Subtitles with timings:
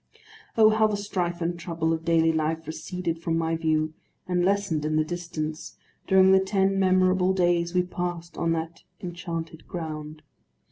[0.57, 3.93] Oh, how the strife and trouble of daily life receded from my view,
[4.27, 5.77] and lessened in the distance,
[6.07, 10.23] during the ten memorable days we passed on that Enchanted Ground!